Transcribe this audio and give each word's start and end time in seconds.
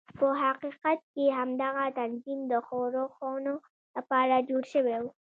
په 0.17 0.27
حقیقت 0.43 0.99
کې 1.13 1.25
همدغه 1.37 1.83
تنظیم 1.99 2.39
د 2.51 2.53
ښورښونو 2.65 3.53
لپاره 3.95 4.35
جوړ 4.49 4.63
شوی 4.73 4.97
و. 5.01 5.05